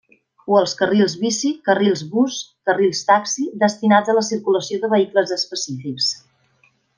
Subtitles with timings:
[0.51, 6.11] O els carrils bici, carrils bus, carrils taxi, destinats a la circulació de vehicles específics.